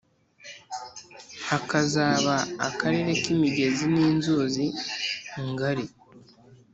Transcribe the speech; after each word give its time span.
hakazaba 1.49 2.35
akarere 2.67 3.11
k’imigezi 3.21 3.83
n’inzuzi 3.93 4.65
ngari; 5.49 5.85